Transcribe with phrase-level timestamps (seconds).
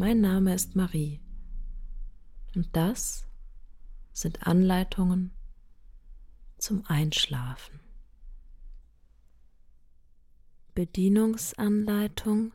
[0.00, 1.18] Mein Name ist Marie
[2.54, 3.26] und das
[4.12, 5.32] sind Anleitungen
[6.56, 7.80] zum Einschlafen.
[10.76, 12.52] Bedienungsanleitung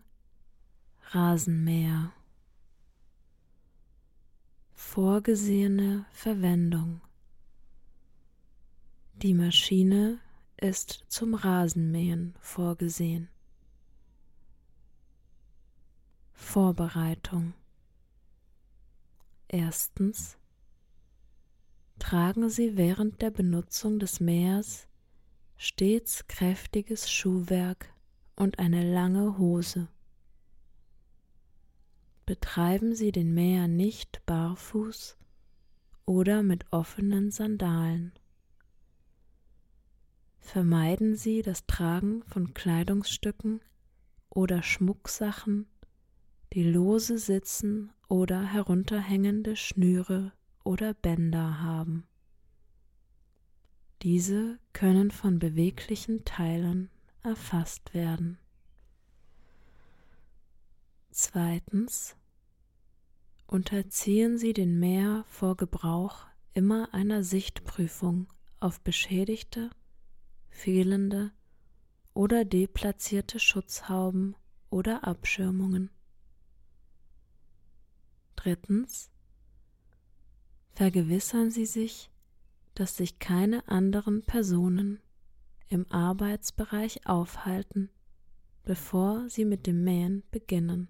[1.12, 2.14] Rasenmäher
[4.74, 7.02] Vorgesehene Verwendung
[9.16, 10.18] Die Maschine
[10.56, 13.28] ist zum Rasenmähen vorgesehen.
[16.34, 17.54] Vorbereitung
[19.48, 20.38] Erstens
[22.00, 24.88] tragen Sie während der Benutzung des Mähers
[25.58, 27.94] stets kräftiges Schuhwerk
[28.36, 29.90] und eine lange Hose.
[32.26, 35.18] Betreiben Sie den Mäher nicht barfuß
[36.06, 38.12] oder mit offenen Sandalen.
[40.40, 43.62] Vermeiden Sie das Tragen von Kleidungsstücken
[44.30, 45.68] oder Schmucksachen,
[46.54, 50.32] die lose sitzen oder herunterhängende Schnüre
[50.64, 52.06] oder Bänder haben.
[54.04, 56.90] Diese können von beweglichen Teilen
[57.24, 58.38] erfasst werden.
[61.10, 62.16] Zweitens
[63.48, 68.28] unterziehen Sie den Mäher vor Gebrauch immer einer Sichtprüfung
[68.60, 69.70] auf beschädigte,
[70.50, 71.32] fehlende
[72.14, 74.36] oder deplatzierte Schutzhauben
[74.70, 75.90] oder Abschirmungen.
[78.44, 79.10] Drittens
[80.74, 82.12] vergewissern Sie sich,
[82.74, 85.00] dass sich keine anderen Personen
[85.70, 87.90] im Arbeitsbereich aufhalten,
[88.64, 90.90] bevor Sie mit dem Mähen beginnen.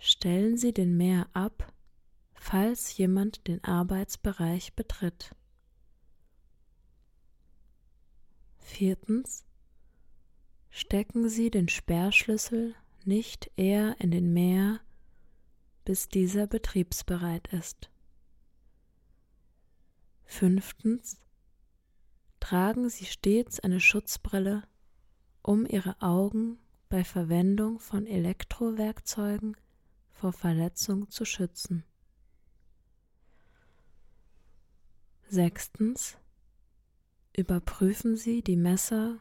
[0.00, 1.72] Stellen Sie den Mäher ab,
[2.34, 5.32] falls jemand den Arbeitsbereich betritt.
[8.58, 9.44] Viertens.
[10.70, 12.74] Stecken Sie den Sperrschlüssel
[13.04, 14.80] nicht eher in den Mäher,
[15.88, 17.88] bis dieser betriebsbereit ist.
[20.26, 21.18] Fünftens.
[22.40, 24.64] Tragen Sie stets eine Schutzbrille,
[25.40, 26.58] um Ihre Augen
[26.90, 29.56] bei Verwendung von Elektrowerkzeugen
[30.12, 31.84] vor Verletzung zu schützen.
[35.26, 36.18] Sechstens.
[37.34, 39.16] Überprüfen Sie die Messer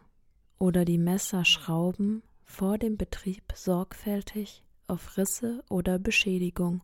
[0.59, 6.81] oder die Messerschrauben vor dem Betrieb sorgfältig auf Risse oder Beschädigung.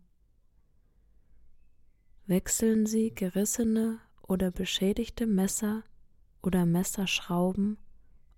[2.25, 5.83] Wechseln Sie gerissene oder beschädigte Messer
[6.41, 7.77] oder Messerschrauben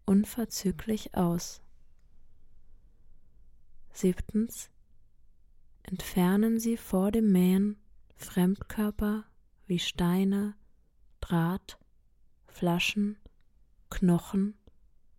[0.05, 1.61] unverzüglich aus.
[3.91, 4.69] Siebtens
[5.83, 7.77] entfernen Sie vor dem Mähen
[8.15, 9.25] Fremdkörper
[9.67, 10.55] wie Steine,
[11.21, 11.79] Draht,
[12.45, 13.17] Flaschen,
[13.89, 14.57] Knochen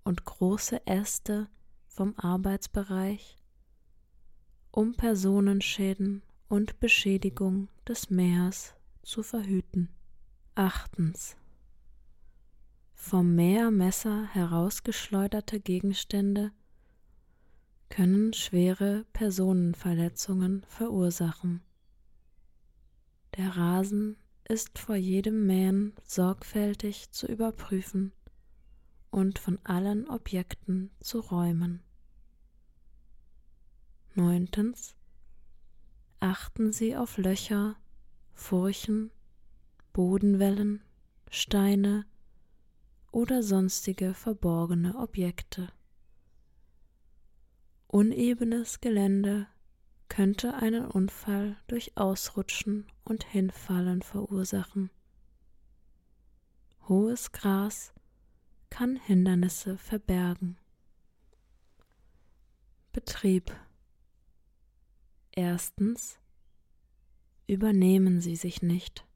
[0.05, 1.49] und große Äste
[1.89, 3.39] vom Arbeitsbereich,
[4.76, 9.88] um Personenschäden und Beschädigung des Mähers zu verhüten.
[10.54, 11.34] Achtens.
[12.92, 16.53] Vom Mähermesser herausgeschleuderte Gegenstände
[17.88, 21.62] können schwere Personenverletzungen verursachen.
[23.38, 28.12] Der Rasen ist vor jedem Mähen sorgfältig zu überprüfen
[29.10, 31.85] und von allen Objekten zu räumen.
[34.16, 34.94] Neuntens.
[36.21, 37.77] Achten Sie auf Löcher,
[38.32, 39.10] Furchen,
[39.93, 40.82] Bodenwellen,
[41.31, 42.06] Steine
[43.12, 45.69] oder sonstige verborgene Objekte.
[47.88, 49.49] Unebenes Gelände
[50.09, 54.89] könnte einen Unfall durch Ausrutschen und Hinfallen verursachen.
[56.89, 57.92] Hohes Gras
[58.71, 60.57] kann Hindernisse verbergen.
[62.92, 63.54] Betrieb
[65.38, 66.18] Erstens
[67.47, 69.06] übernehmen Sie sich nicht.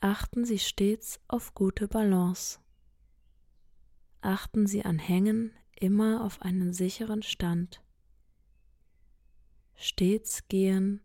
[0.00, 2.58] Achten Sie stets auf gute Balance.
[4.20, 7.84] Achten Sie an Hängen immer auf einen sicheren Stand.
[9.76, 11.00] Stets gehen,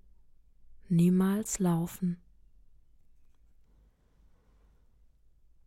[0.89, 2.19] niemals laufen.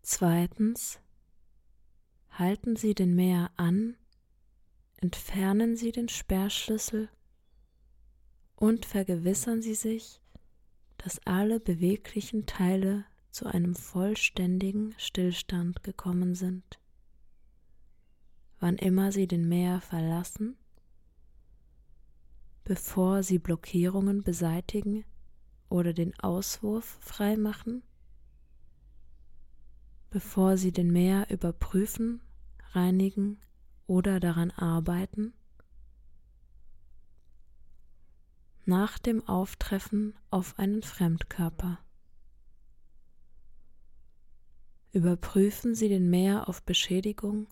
[0.03, 0.99] Zweitens,
[2.31, 3.97] halten Sie den Mäher an,
[4.97, 7.09] entfernen Sie den Sperrschlüssel
[8.59, 10.21] und vergewissern Sie sich,
[10.97, 16.81] dass alle beweglichen Teile zu einem vollständigen Stillstand gekommen sind.
[18.59, 20.57] Wann immer Sie den Meer verlassen,
[22.65, 25.05] bevor Sie Blockierungen beseitigen
[25.69, 27.85] oder den Auswurf freimachen,
[30.11, 32.21] bevor Sie den Meer überprüfen,
[32.73, 33.39] reinigen
[33.87, 35.33] oder daran arbeiten,
[38.69, 41.79] nach dem Auftreffen auf einen Fremdkörper.
[44.93, 47.47] Überprüfen Sie den Meer auf Beschädigung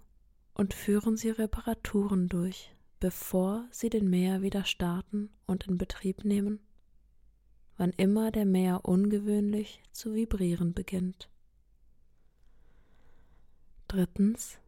[0.52, 6.60] und führen Sie Reparaturen durch, bevor Sie den Meer wieder starten und in Betrieb nehmen,
[7.78, 11.30] wann immer der Meer ungewöhnlich zu vibrieren beginnt.
[13.88, 14.58] Drittens.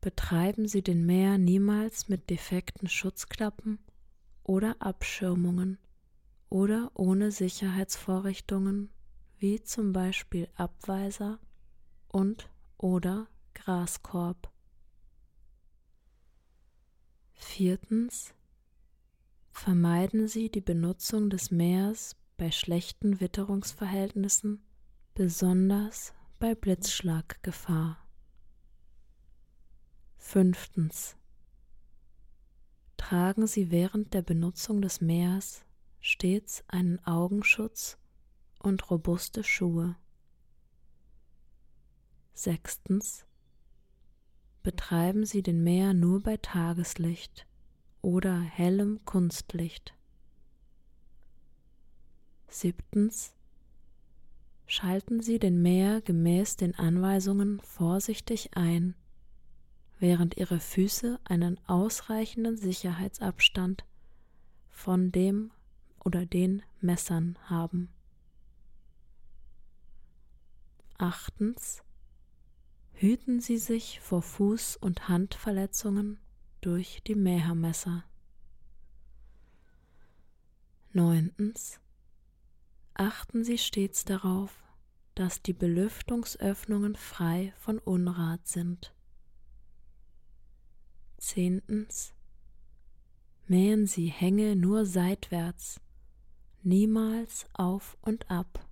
[0.00, 3.78] Betreiben Sie den Meer niemals mit defekten Schutzklappen
[4.44, 5.78] oder Abschirmungen
[6.48, 8.90] oder ohne Sicherheitsvorrichtungen
[9.38, 11.40] wie zum Beispiel Abweiser
[12.08, 12.48] und
[12.78, 14.52] oder Graskorb.
[17.32, 18.34] Viertens.
[19.50, 24.64] Vermeiden Sie die Benutzung des Meers bei schlechten Witterungsverhältnissen,
[25.14, 27.98] besonders bei Blitzschlaggefahr.
[30.16, 31.16] Fünftens.
[33.08, 35.64] Tragen Sie während der Benutzung des Meers
[35.98, 37.98] stets einen Augenschutz
[38.60, 39.96] und robuste Schuhe.
[42.32, 43.26] Sechstens.
[44.62, 47.48] Betreiben Sie den Meer nur bei Tageslicht
[48.02, 49.94] oder hellem Kunstlicht.
[52.46, 53.34] Siebtens.
[54.64, 58.94] Schalten Sie den Meer gemäß den Anweisungen vorsichtig ein,
[60.02, 63.84] während Ihre Füße einen ausreichenden Sicherheitsabstand
[64.68, 65.52] von dem
[66.04, 67.88] oder den Messern haben.
[70.98, 71.84] Achtens.
[72.94, 76.18] Hüten Sie sich vor Fuß- und Handverletzungen
[76.60, 78.02] durch die Mähermesser.
[80.92, 81.78] Neuntens.
[82.94, 84.64] Achten Sie stets darauf,
[85.14, 88.92] dass die Belüftungsöffnungen frei von Unrat sind.
[91.22, 92.12] Zehntens.
[93.46, 95.80] Mähen Sie Hänge nur seitwärts,
[96.64, 98.68] niemals auf und ab.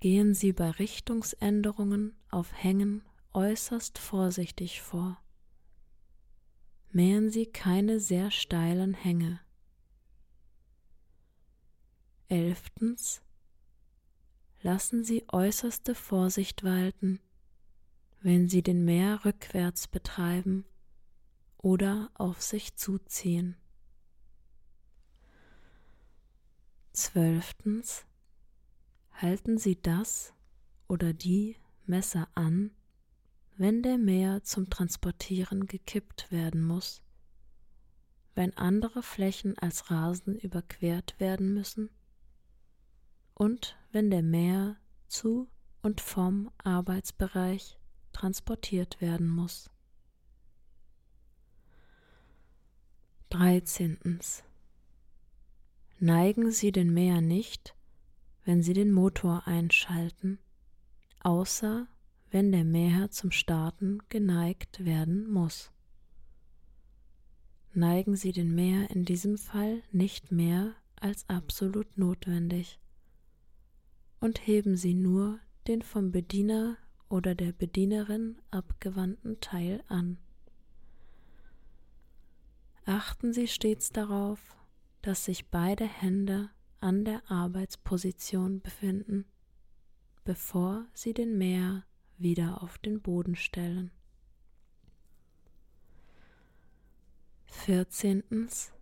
[0.00, 3.02] Gehen Sie bei Richtungsänderungen auf Hängen
[3.34, 5.22] äußerst vorsichtig vor.
[6.92, 9.40] Mähen Sie keine sehr steilen Hänge.
[12.28, 13.20] Elftens.
[14.62, 17.20] Lassen Sie äußerste Vorsicht walten,
[18.20, 20.64] wenn Sie den Meer rückwärts betreiben
[21.56, 23.56] oder auf sich zuziehen.
[26.92, 28.06] Zwölftens
[29.12, 30.34] halten Sie das
[30.88, 31.56] oder die
[31.86, 32.72] Messer an,
[33.56, 37.02] wenn der Meer zum Transportieren gekippt werden muss,
[38.34, 41.90] wenn andere Flächen als Rasen überquert werden müssen
[43.34, 44.76] und wenn der Meer
[45.06, 45.48] zu
[45.82, 47.77] und vom Arbeitsbereich
[48.18, 49.70] transportiert werden muss.
[53.30, 54.18] 13.
[56.00, 57.76] Neigen Sie den Meer nicht,
[58.44, 60.40] wenn Sie den Motor einschalten,
[61.20, 61.86] außer
[62.30, 65.70] wenn der Mäher zum Starten geneigt werden muss.
[67.72, 72.80] Neigen Sie den Mäher in diesem Fall nicht mehr als absolut notwendig
[74.18, 80.18] und heben Sie nur den vom Bediener oder der Bedienerin abgewandten Teil an.
[82.84, 84.56] Achten Sie stets darauf,
[85.02, 86.50] dass sich beide Hände
[86.80, 89.24] an der Arbeitsposition befinden,
[90.24, 91.84] bevor sie den Mäher
[92.18, 93.90] wieder auf den Boden stellen.
[97.46, 98.72] Vierzehntens.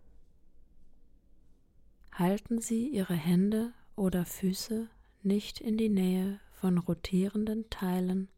[2.11, 4.89] Halten Sie Ihre Hände oder Füße
[5.23, 8.29] nicht in die Nähe von rotierenden Teilen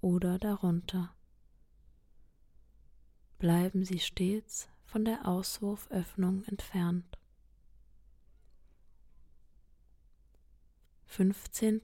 [0.00, 1.14] oder darunter.
[3.38, 7.16] Bleiben Sie stets von der Auswurföffnung entfernt.
[11.06, 11.80] 15.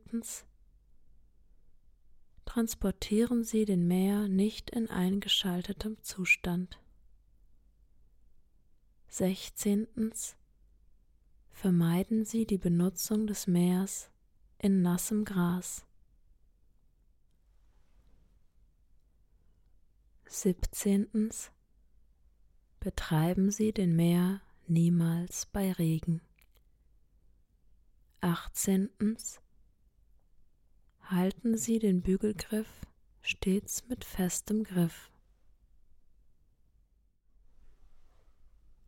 [2.47, 6.81] Transportieren Sie den Mäher nicht in eingeschaltetem Zustand.
[9.07, 9.87] 16.
[11.53, 14.10] Vermeiden Sie die Benutzung des Mähers
[14.63, 15.87] in nassem Gras.
[20.27, 21.31] 17.
[22.79, 26.21] Betreiben Sie den Mäher niemals bei Regen.
[28.21, 28.91] 18.
[31.03, 32.87] Halten Sie den Bügelgriff
[33.23, 35.11] stets mit festem Griff.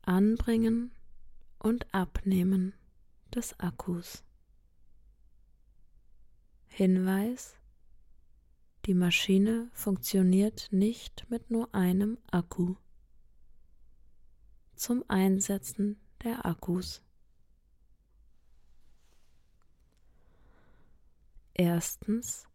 [0.02, 0.92] Anbringen
[1.58, 2.74] und Abnehmen
[3.34, 4.22] des Akkus.
[6.74, 7.54] Hinweis
[8.86, 12.76] Die Maschine funktioniert nicht mit nur einem Akku.
[14.74, 17.02] Zum Einsetzen der Akkus.
[21.52, 22.46] Erstens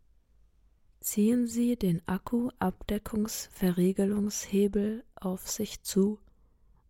[1.00, 6.20] ziehen Sie den Akkuabdeckungsverriegelungshebel auf sich zu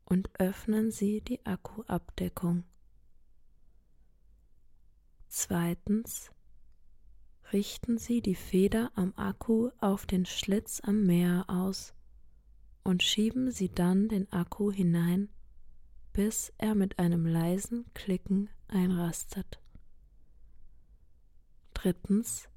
[0.05, 2.63] und öffnen Sie die Akkuabdeckung.
[5.27, 6.31] Zweitens
[7.53, 11.93] richten Sie die Feder am Akku auf den Schlitz am Meer aus
[12.83, 15.29] und schieben Sie dann den Akku hinein,
[16.13, 19.59] bis er mit einem leisen Klicken einrastet.
[21.73, 22.49] Drittens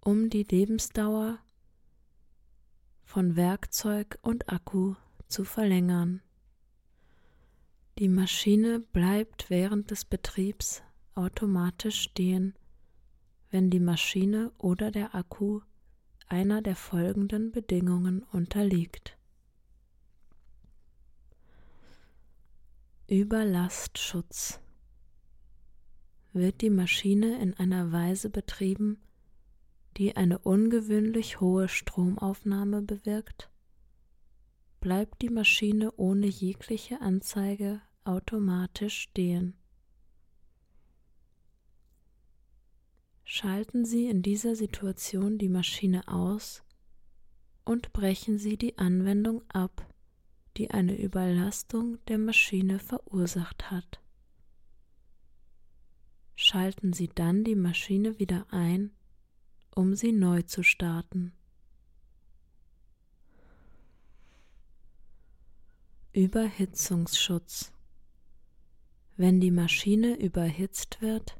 [0.00, 1.38] um die Lebensdauer
[3.04, 4.96] von Werkzeug und Akku
[5.28, 6.22] zu verlängern.
[7.98, 10.82] Die Maschine bleibt während des Betriebs
[11.14, 12.54] automatisch stehen,
[13.50, 15.60] wenn die Maschine oder der Akku
[16.28, 19.18] einer der folgenden Bedingungen unterliegt.
[23.08, 24.60] Überlastschutz
[26.32, 29.00] wird die Maschine in einer Weise betrieben,
[29.96, 33.50] die eine ungewöhnlich hohe Stromaufnahme bewirkt,
[34.80, 39.59] bleibt die Maschine ohne jegliche Anzeige automatisch stehen.
[43.24, 46.62] Schalten Sie in dieser Situation die Maschine aus
[47.64, 49.86] und brechen Sie die Anwendung ab,
[50.56, 54.00] die eine Überlastung der Maschine verursacht hat.
[56.34, 58.92] Schalten Sie dann die Maschine wieder ein,
[59.74, 61.32] um sie neu zu starten.
[66.12, 67.72] Überhitzungsschutz
[69.16, 71.39] Wenn die Maschine überhitzt wird,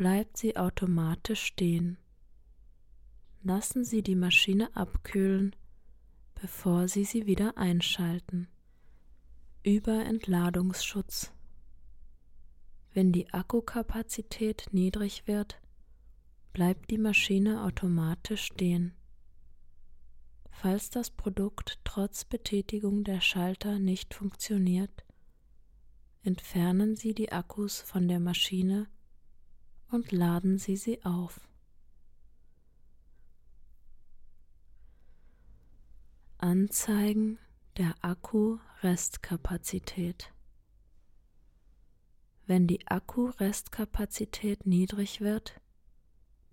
[0.00, 1.98] bleibt sie automatisch stehen.
[3.42, 5.54] Lassen Sie die Maschine abkühlen,
[6.40, 8.48] bevor Sie sie wieder einschalten.
[9.62, 11.34] Überentladungsschutz.
[12.94, 15.60] Wenn die Akkukapazität niedrig wird,
[16.54, 18.94] bleibt die Maschine automatisch stehen.
[20.50, 25.04] Falls das Produkt trotz Betätigung der Schalter nicht funktioniert,
[26.22, 28.88] entfernen Sie die Akkus von der Maschine
[29.90, 31.40] und laden Sie sie auf.
[36.38, 37.38] Anzeigen
[37.76, 40.32] der Akku-Restkapazität.
[42.46, 45.60] Wenn die Akku-Restkapazität niedrig wird,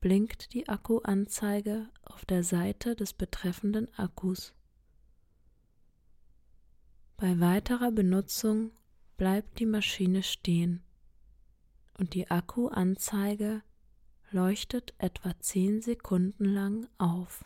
[0.01, 4.53] blinkt die Akkuanzeige auf der Seite des betreffenden Akkus.
[7.15, 8.71] Bei weiterer Benutzung
[9.17, 10.83] bleibt die Maschine stehen
[11.97, 13.61] und die Akkuanzeige
[14.31, 17.45] leuchtet etwa 10 Sekunden lang auf.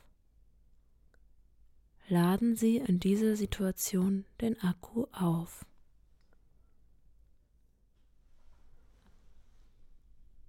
[2.08, 5.66] Laden Sie in dieser Situation den Akku auf.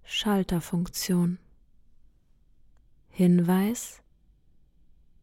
[0.03, 1.39] Schalterfunktion
[3.09, 4.03] Hinweis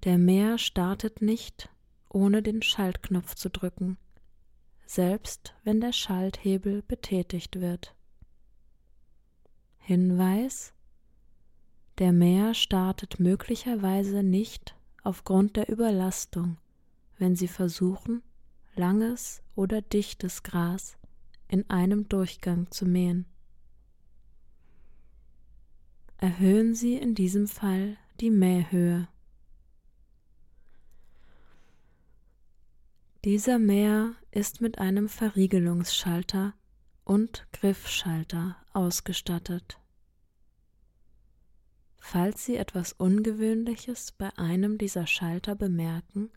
[0.04, 1.70] Der Meer startet nicht,
[2.08, 3.98] ohne den Schaltknopf zu drücken,
[4.86, 7.96] selbst wenn der Schalthebel betätigt wird.
[9.90, 10.72] Hinweis
[11.98, 16.60] Der Mäher startet möglicherweise nicht aufgrund der Überlastung,
[17.18, 18.22] wenn Sie versuchen,
[18.76, 20.96] langes oder dichtes Gras
[21.48, 23.26] in einem Durchgang zu mähen.
[26.18, 29.08] Erhöhen Sie in diesem Fall die Mähhöhe.
[33.26, 36.54] Dieser Mäher ist mit einem Verriegelungsschalter
[37.06, 39.78] und Griffschalter ausgestattet.
[41.98, 46.32] Falls Sie etwas Ungewöhnliches bei einem dieser Schalter bemerken,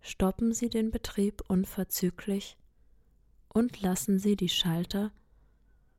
[0.00, 2.56] stoppen Sie den Betrieb unverzüglich
[3.48, 5.12] und lassen Sie die Schalter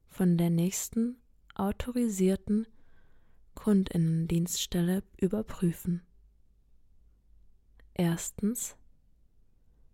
[0.08, 1.18] von der nächsten
[1.56, 2.66] autorisierten
[3.54, 6.04] Kundinnendienststelle überprüfen.
[7.94, 8.78] Erstens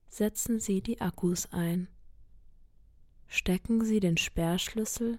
[0.10, 1.88] setzen Sie die Akkus ein.
[3.36, 5.18] Stecken Sie den Sperrschlüssel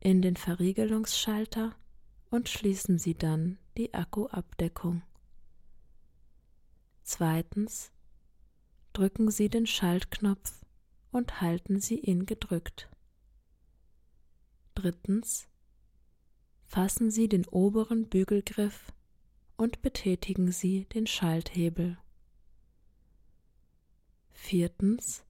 [0.00, 1.76] in den Verriegelungsschalter
[2.30, 5.02] und schließen Sie dann die Akkuabdeckung.
[7.04, 7.92] Zweitens
[8.92, 10.64] drücken Sie den Schaltknopf
[11.12, 12.90] und halten Sie ihn gedrückt.
[14.74, 15.46] Drittens
[16.66, 18.92] fassen Sie den oberen Bügelgriff
[19.56, 21.98] und betätigen Sie den Schalthebel.
[24.32, 25.22] Viertens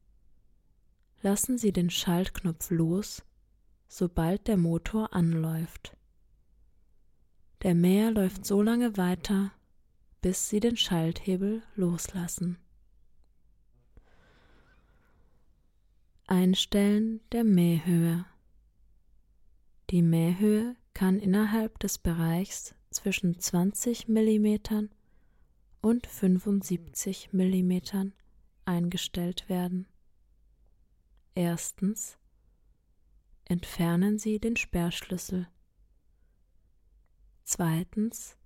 [1.22, 3.24] lassen Sie den Schaltknopf los,
[3.88, 5.96] sobald der Motor anläuft.
[7.62, 9.52] Der Mäher läuft so lange weiter,
[10.20, 12.58] bis Sie den Schalthebel loslassen.
[16.26, 18.26] Einstellen der Mähhöhe.
[19.90, 24.88] Die Mähhöhe kann innerhalb des Bereichs zwischen 20 mm
[25.80, 27.78] und 75 mm
[28.66, 29.86] eingestellt werden.
[31.38, 32.18] Erstens
[33.44, 35.46] entfernen Sie den Sperrschlüssel.
[37.44, 38.36] Zweitens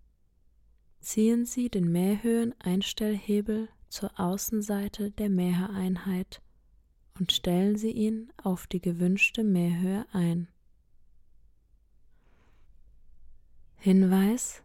[1.00, 6.42] ziehen Sie den Mähhöheneinstellhebel zur Außenseite der Mähereinheit
[7.18, 10.48] und stellen Sie ihn auf die gewünschte Mähhöhe ein.
[13.76, 14.62] Hinweis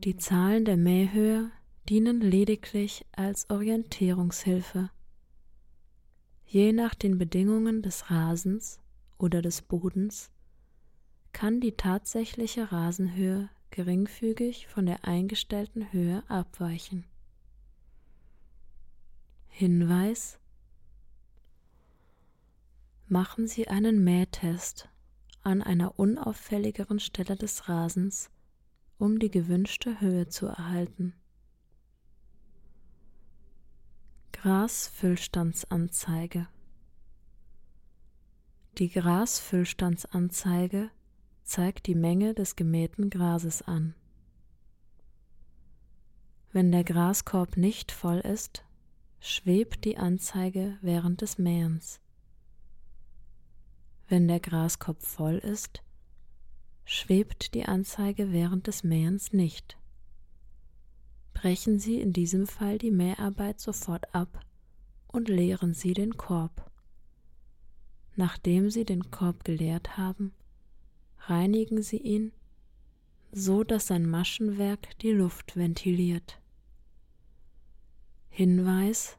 [0.00, 1.50] Die Zahlen der Mähhöhe
[1.88, 4.90] dienen lediglich als Orientierungshilfe.
[6.46, 8.80] Je nach den Bedingungen des Rasens
[9.18, 10.30] oder des Bodens
[11.32, 17.04] kann die tatsächliche Rasenhöhe geringfügig von der eingestellten Höhe abweichen.
[19.48, 20.38] Hinweis
[23.06, 24.88] Machen Sie einen Mähtest
[25.42, 28.30] an einer unauffälligeren Stelle des Rasens,
[28.98, 31.14] um die gewünschte Höhe zu erhalten.
[34.44, 36.48] Grasfüllstandsanzeige
[38.76, 40.90] Die Grasfüllstandsanzeige
[41.44, 43.94] zeigt die Menge des gemähten Grases an.
[46.52, 48.66] Wenn der Graskorb nicht voll ist,
[49.18, 52.00] schwebt die Anzeige während des Mähens.
[54.08, 55.82] Wenn der Graskorb voll ist,
[56.84, 59.78] schwebt die Anzeige während des Mähens nicht.
[61.34, 64.40] Brechen Sie in diesem Fall die Mäharbeit sofort ab
[65.08, 66.70] und leeren Sie den Korb.
[68.16, 70.32] Nachdem Sie den Korb geleert haben,
[71.18, 72.32] reinigen Sie ihn,
[73.32, 76.40] so dass sein Maschenwerk die Luft ventiliert.
[78.28, 79.18] Hinweis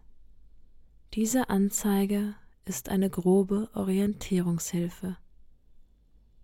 [1.14, 5.18] Diese Anzeige ist eine grobe Orientierungshilfe.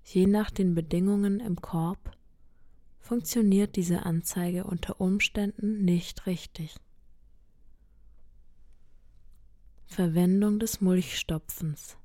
[0.03, 2.11] Je nach den Bedingungen im Korb
[3.11, 6.77] funktioniert diese Anzeige unter Umständen nicht richtig.
[9.85, 11.97] Verwendung des Mulchstopfens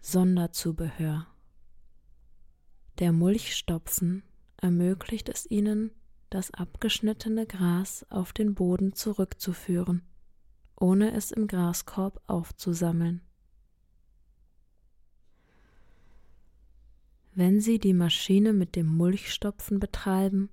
[0.00, 1.26] Sonderzubehör
[3.00, 4.22] Der Mulchstopfen
[4.58, 5.90] ermöglicht es Ihnen,
[6.30, 10.02] das abgeschnittene Gras auf den Boden zurückzuführen
[10.76, 13.22] ohne es im Graskorb aufzusammeln.
[17.36, 20.50] Wenn Sie die Maschine mit dem Mulchstopfen betreiben,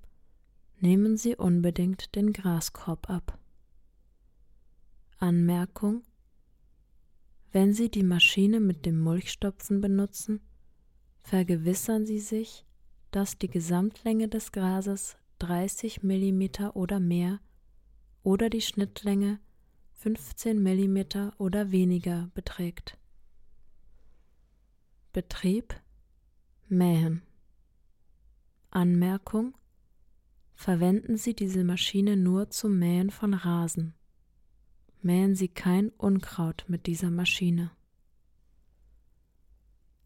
[0.80, 3.38] nehmen Sie unbedingt den Graskorb ab.
[5.18, 6.02] Anmerkung
[7.52, 10.40] Wenn Sie die Maschine mit dem Mulchstopfen benutzen,
[11.20, 12.66] vergewissern Sie sich,
[13.12, 17.38] dass die Gesamtlänge des Grases 30 mm oder mehr
[18.24, 19.38] oder die Schnittlänge
[19.98, 22.98] 15 mm oder weniger beträgt.
[25.12, 25.80] Betrieb
[26.72, 27.20] Mähen.
[28.70, 29.52] Anmerkung
[30.54, 33.92] Verwenden Sie diese Maschine nur zum Mähen von Rasen.
[35.02, 37.72] Mähen Sie kein Unkraut mit dieser Maschine.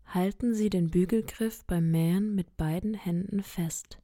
[0.06, 4.02] Halten Sie den Bügelgriff beim Mähen mit beiden Händen fest.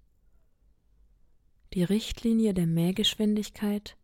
[1.73, 3.97] Die Richtlinie der Mähgeschwindigkeit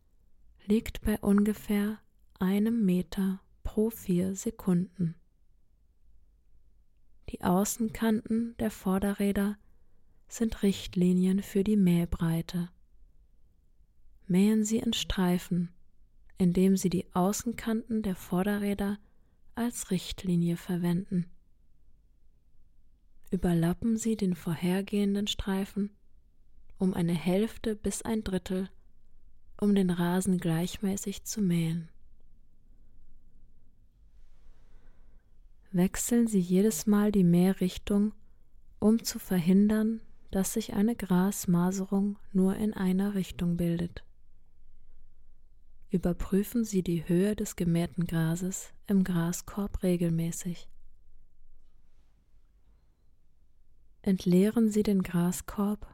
[0.67, 2.01] liegt bei ungefähr
[2.41, 5.15] einem Meter pro vier Sekunden.
[7.31, 9.59] Die Außenkanten der Vorderräder
[10.29, 12.71] sind Richtlinien für die Mähbreite.
[14.27, 15.71] Mähen Sie in Streifen,
[16.39, 18.99] indem Sie die Außenkanten der Vorderräder
[19.55, 21.27] als Richtlinie verwenden.
[23.31, 25.91] Überlappen Sie den vorhergehenden Streifen
[26.79, 28.71] um eine Hälfte bis ein Drittel,
[29.61, 31.89] um den Rasen gleichmäßig zu mähen.
[35.71, 38.15] Wechseln Sie jedes Mal die Mährichtung,
[38.79, 40.01] um zu verhindern,
[40.31, 44.03] dass sich eine Grasmaserung nur in einer Richtung bildet.
[45.91, 50.69] Überprüfen Sie die Höhe des gemähten Grases im Graskorb regelmäßig.
[54.03, 55.87] Entleeren Sie den Graskorb,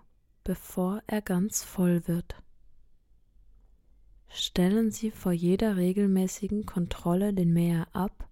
[0.45, 2.37] bevor er ganz voll wird.
[4.29, 8.29] Stellen Sie vor jeder regelmäßigen Kontrolle den Mäher ab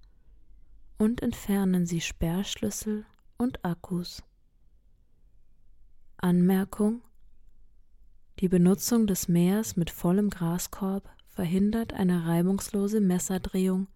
[1.03, 3.05] und entfernen Sie Sperrschlüssel
[3.37, 4.23] und Akkus.
[6.17, 7.03] Anmerkung
[8.39, 13.89] Die Benutzung des Mähers mit vollem Graskorb verhindert eine reibungslose Messerdrehung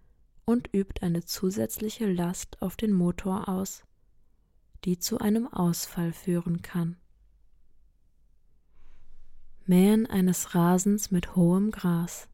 [0.47, 3.85] und übt eine zusätzliche Last auf den Motor aus,
[4.85, 6.97] die zu einem Ausfall führen kann.
[9.64, 12.27] Mähen eines Rasens mit hohem Gras.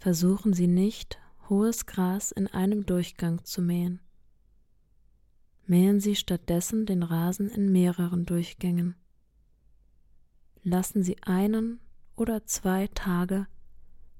[0.00, 4.00] Versuchen Sie nicht, hohes Gras in einem Durchgang zu mähen
[5.66, 8.94] mähen Sie stattdessen den Rasen in mehreren Durchgängen.
[10.62, 11.80] Lassen Sie einen
[12.16, 13.46] oder zwei Tage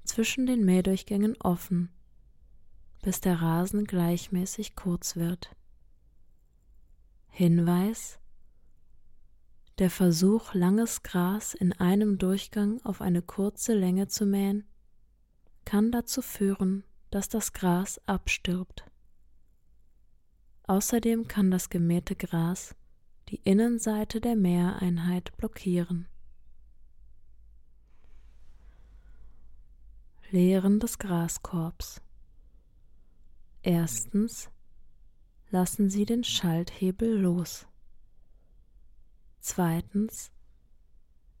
[0.03, 1.89] zwischen den Mähdurchgängen offen,
[3.01, 5.55] bis der Rasen gleichmäßig kurz wird.
[7.29, 8.19] Hinweis
[9.79, 14.65] Der Versuch, langes Gras in einem Durchgang auf eine kurze Länge zu mähen,
[15.65, 16.83] kann dazu führen,
[17.15, 18.83] dass das Gras abstirbt.
[20.63, 22.75] Außerdem kann das gemähte Gras
[23.29, 26.09] die Innenseite der Mähereinheit blockieren.
[30.29, 32.01] Leeren des Graskorbs.
[33.61, 34.49] Erstens
[35.51, 37.65] lassen Sie den Schalthebel los.
[39.39, 40.31] Zweitens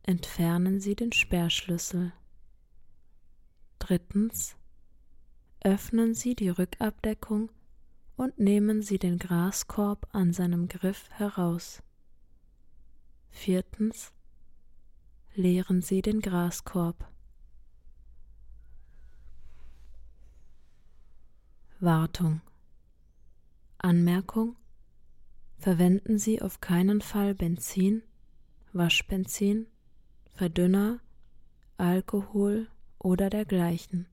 [0.03, 2.13] entfernen Sie den Sperrschlüssel.
[3.77, 4.55] Drittens
[5.65, 7.49] öffnen Sie die Rückabdeckung
[8.15, 11.81] und nehmen Sie den Graskorb an seinem Griff heraus.
[13.31, 14.13] Viertens.
[15.33, 17.11] Leeren Sie den Graskorb.
[21.79, 22.41] Wartung.
[23.79, 24.55] Anmerkung.
[25.57, 28.03] Verwenden Sie auf keinen Fall Benzin,
[28.71, 29.65] Waschbenzin,
[30.31, 30.99] Verdünner,
[31.77, 32.67] Alkohol
[32.99, 34.05] oder dergleichen.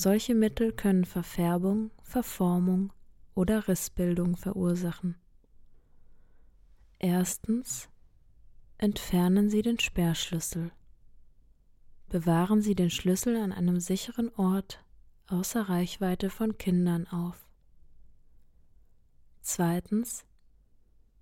[0.00, 2.92] Solche Mittel können Verfärbung, Verformung
[3.34, 5.16] oder Rissbildung verursachen.
[7.00, 7.88] Erstens
[8.76, 10.70] entfernen Sie den Sperrschlüssel.
[12.08, 14.84] Bewahren Sie den Schlüssel an einem sicheren Ort
[15.26, 17.48] außer Reichweite von Kindern auf.
[19.40, 20.24] Zweitens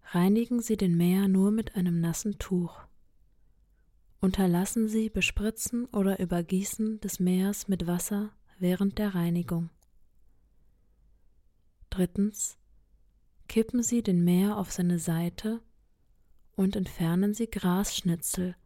[0.02, 2.78] reinigen Sie den Mäher nur mit einem nassen Tuch.
[4.20, 9.70] Unterlassen Sie Bespritzen oder Übergießen des Mähers mit Wasser während der Reinigung.
[11.90, 12.58] Drittens.
[13.48, 15.62] Kippen Sie den Mäher auf seine Seite
[16.56, 18.56] und entfernen Sie Grasschnitzel,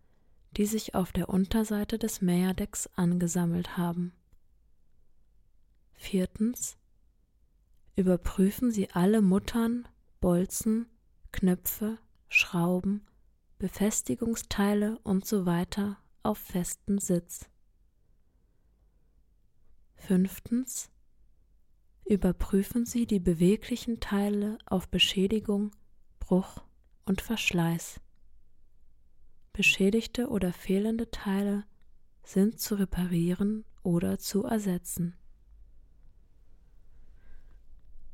[0.57, 4.13] die sich auf der Unterseite des Mäherdecks angesammelt haben.
[5.95, 6.77] Viertens.
[7.95, 9.87] Überprüfen Sie alle Muttern,
[10.21, 10.87] Bolzen,
[11.31, 11.99] Knöpfe,
[12.29, 13.07] Schrauben,
[13.59, 15.67] Befestigungsteile usw.
[15.75, 17.51] So auf festen Sitz.
[20.01, 20.91] Fünftens.
[22.05, 25.71] Überprüfen Sie die beweglichen Teile auf Beschädigung,
[26.19, 26.63] Bruch
[27.05, 28.01] und Verschleiß.
[29.53, 31.65] Beschädigte oder fehlende Teile
[32.25, 35.17] sind zu reparieren oder zu ersetzen.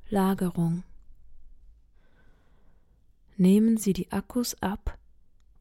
[0.08, 0.82] Lagerung
[3.36, 4.98] Nehmen Sie die Akkus ab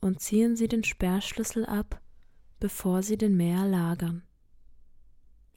[0.01, 2.01] und ziehen Sie den Sperrschlüssel ab,
[2.59, 4.23] bevor Sie den Mäher lagern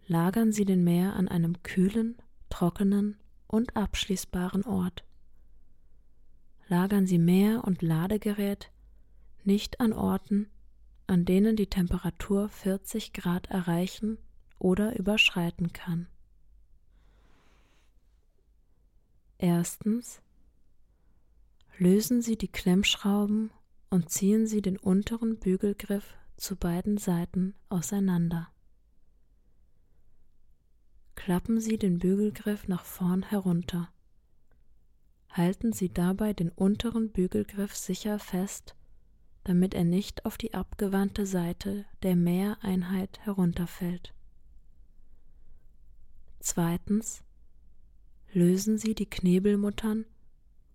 [0.08, 2.16] lagern Sie den Meer an einem kühlen,
[2.48, 3.16] trockenen
[3.46, 5.04] und abschließbaren Ort.
[6.68, 8.70] lagern Sie Mehr- und Ladegerät
[9.44, 10.50] nicht an Orten,
[11.06, 14.18] an denen die Temperatur 40 Grad erreichen
[14.58, 16.08] oder überschreiten kann.
[19.38, 20.20] Erstens
[21.78, 23.50] lösen Sie die Klemmschrauben
[23.88, 28.48] und ziehen Sie den unteren Bügelgriff zu beiden Seiten auseinander.
[31.18, 33.92] Klappen Sie den Bügelgriff nach vorn herunter.
[35.28, 38.76] Halten Sie dabei den unteren Bügelgriff sicher fest,
[39.42, 44.14] damit er nicht auf die abgewandte Seite der Mehreinheit herunterfällt.
[46.38, 47.24] Zweitens
[48.32, 50.06] lösen Sie die Knebelmuttern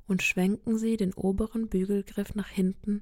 [0.08, 3.02] und schwenken Sie den oberen Bügelgriff nach hinten,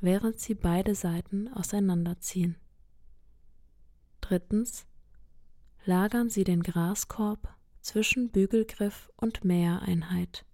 [0.00, 2.56] während Sie beide Seiten auseinanderziehen.
[4.22, 4.86] Drittens
[5.84, 10.44] lagern Sie den Graskorb zwischen Bügelgriff und Mähereinheit.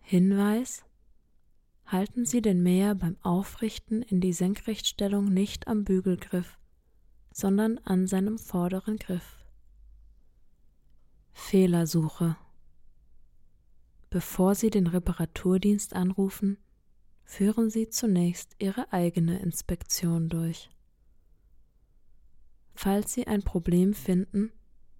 [0.00, 0.84] Hinweis
[1.86, 6.58] Halten Sie den Mäher beim Aufrichten in die Senkrechtstellung nicht am Bügelgriff,
[7.32, 9.44] sondern an seinem vorderen Griff.
[11.32, 12.36] Fehlersuche
[14.10, 16.58] Bevor Sie den Reparaturdienst anrufen,
[17.24, 20.70] führen Sie zunächst Ihre eigene Inspektion durch.
[22.78, 24.52] Falls Sie ein Problem finden,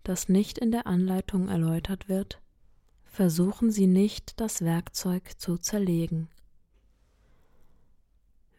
[0.03, 2.41] das nicht in der Anleitung erläutert wird,
[3.05, 6.31] versuchen Sie nicht, das Werkzeug zu zerlegen.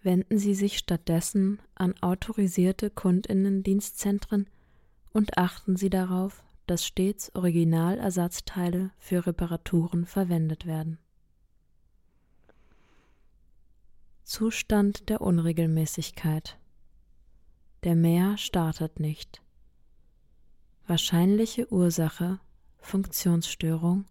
[0.04, 4.48] Wenden Sie sich stattdessen an autorisierte Kundinnendienstzentren
[5.14, 11.00] und achten Sie darauf, dass stets Originalersatzteile für Reparaturen verwendet werden.
[14.24, 16.60] Zustand der Unregelmäßigkeit
[17.88, 19.42] der Meer startet nicht.
[20.88, 22.42] Wahrscheinliche Ursache
[22.80, 24.04] Funktionsstörung.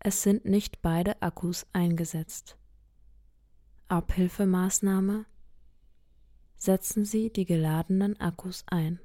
[0.00, 2.56] Es sind nicht beide Akkus eingesetzt.
[3.86, 5.26] Abhilfemaßnahme
[6.56, 8.98] Setzen Sie die geladenen Akkus ein.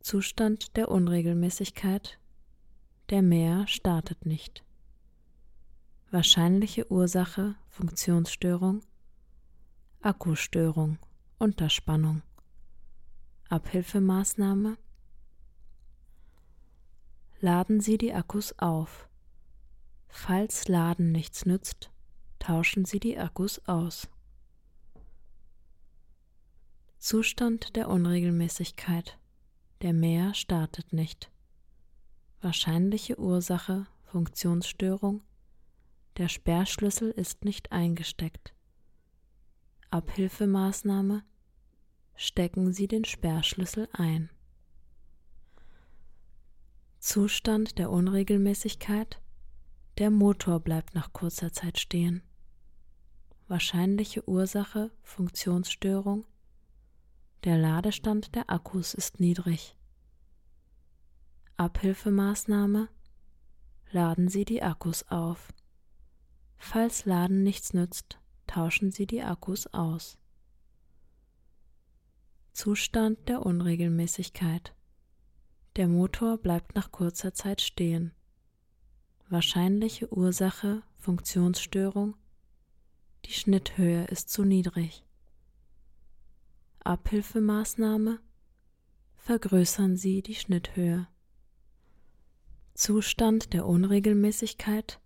[0.00, 2.18] Zustand der Unregelmäßigkeit
[3.10, 4.64] Der Meer startet nicht.
[6.10, 8.82] Wahrscheinliche Ursache Funktionsstörung
[10.04, 10.98] Akkustörung,
[11.38, 12.22] Unterspannung.
[13.48, 14.76] Abhilfemaßnahme
[17.38, 19.08] Laden Sie die Akkus auf.
[20.08, 21.92] Falls Laden nichts nützt,
[22.40, 24.08] tauschen Sie die Akkus aus.
[26.98, 29.20] Zustand der Unregelmäßigkeit.
[29.82, 31.30] Der Meer startet nicht.
[32.40, 35.22] Wahrscheinliche Ursache Funktionsstörung.
[36.16, 38.52] Der Sperrschlüssel ist nicht eingesteckt.
[39.92, 41.22] Abhilfemaßnahme
[42.14, 44.30] stecken Sie den Sperrschlüssel ein.
[46.98, 49.20] Zustand der Unregelmäßigkeit
[49.98, 52.22] der Motor bleibt nach kurzer Zeit stehen.
[53.48, 56.24] Wahrscheinliche Ursache Funktionsstörung
[57.44, 59.76] der Ladestand der Akkus ist niedrig.
[61.58, 62.88] Abhilfemaßnahme
[63.90, 65.52] Laden Sie die Akkus auf.
[66.56, 68.21] Falls Laden nichts nützt,
[68.52, 70.18] tauschen Sie die Akkus aus.
[72.52, 74.74] Zustand der Unregelmäßigkeit.
[75.76, 78.12] Der Motor bleibt nach kurzer Zeit stehen.
[79.30, 82.14] Wahrscheinliche Ursache Funktionsstörung.
[83.24, 85.02] Die Schnitthöhe ist zu niedrig.
[86.80, 88.20] Abhilfemaßnahme.
[89.14, 91.08] Vergrößern Sie die Schnitthöhe.
[92.74, 95.00] Zustand der Unregelmäßigkeit.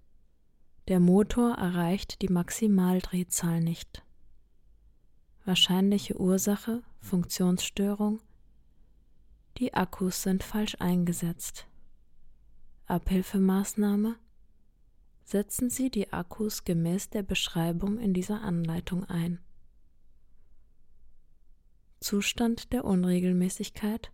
[0.89, 4.05] Der Motor erreicht die Maximaldrehzahl nicht.
[5.45, 8.21] Wahrscheinliche Ursache Funktionsstörung.
[9.59, 11.67] Die Akkus sind falsch eingesetzt.
[12.87, 14.15] Abhilfemaßnahme
[15.25, 19.41] Setzen Sie die Akkus gemäß der Beschreibung in dieser Anleitung ein.
[21.99, 24.13] Zustand der Unregelmäßigkeit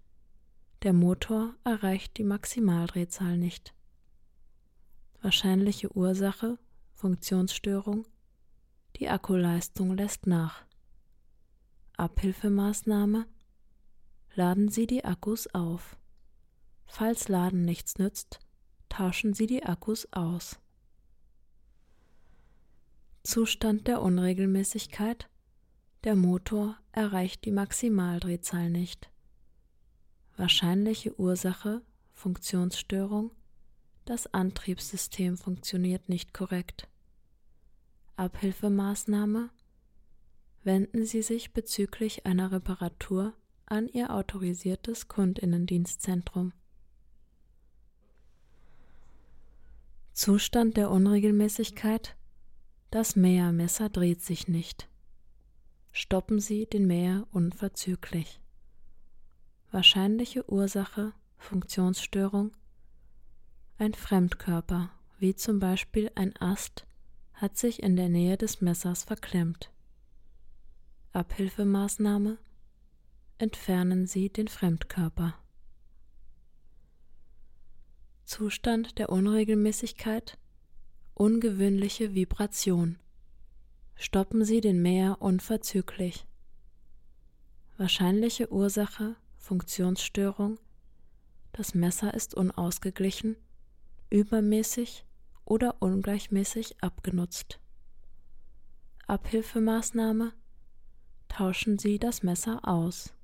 [0.85, 3.75] Der Motor erreicht die Maximaldrehzahl nicht.
[5.23, 6.59] Wahrscheinliche Ursache
[6.95, 8.09] Funktionsstörung.
[8.97, 10.65] Die Akkuleistung lässt nach.
[11.97, 13.29] Abhilfemaßnahme
[14.35, 15.97] Laden Sie die Akkus auf.
[16.87, 18.41] Falls Laden nichts nützt,
[18.89, 20.59] tauschen Sie die Akkus aus.
[23.23, 25.29] Zustand der Unregelmäßigkeit
[26.03, 29.09] Der Motor erreicht die Maximaldrehzahl nicht.
[30.37, 31.83] Wahrscheinliche Ursache
[32.13, 33.31] Funktionsstörung
[34.05, 36.89] das Antriebssystem funktioniert nicht korrekt.
[38.17, 39.51] Abhilfemaßnahme
[40.65, 43.35] Wenden Sie sich bezüglich einer Reparatur
[43.67, 46.53] an Ihr autorisiertes Kundinnendienstzentrum.
[50.13, 52.17] Zustand der Unregelmäßigkeit
[52.91, 54.89] Das Mähermesser dreht sich nicht.
[55.91, 58.41] Stoppen Sie den Mäher unverzüglich.
[59.71, 62.53] Wahrscheinliche Ursache Funktionsstörung
[63.79, 66.87] Ein Fremdkörper, wie zum Beispiel ein Ast,
[67.35, 69.71] hat sich in der Nähe des Messers verklemmt.
[71.13, 72.39] Abhilfemaßnahme
[73.39, 75.35] Entfernen Sie den Fremdkörper.
[78.25, 80.39] Zustand der Unregelmäßigkeit
[81.15, 82.99] ungewöhnliche Vibration.
[83.97, 86.27] Stoppen Sie den Mäher unverzüglich.
[87.77, 90.59] Wahrscheinliche Ursache Funktionsstörung.
[91.53, 93.37] Das Messer ist unausgeglichen,
[94.13, 95.05] übermäßig
[95.45, 97.59] oder ungleichmäßig abgenutzt.
[99.07, 100.33] Abhilfemaßnahme
[101.29, 103.15] Tauschen Sie das Messer aus.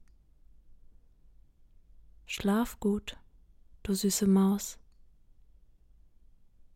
[2.24, 3.18] Schlaf gut,
[3.82, 4.78] du süße Maus.